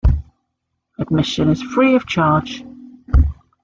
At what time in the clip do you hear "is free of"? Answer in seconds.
1.49-2.07